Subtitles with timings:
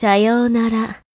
[0.00, 1.09] さようなら。